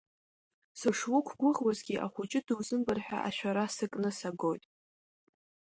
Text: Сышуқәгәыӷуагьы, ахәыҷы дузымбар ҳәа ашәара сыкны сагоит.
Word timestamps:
Сышуқәгәыӷуагьы, 0.79 1.95
ахәыҷы 2.05 2.39
дузымбар 2.45 2.99
ҳәа 3.05 3.19
ашәара 3.27 3.65
сыкны 3.75 4.09
сагоит. 4.17 4.63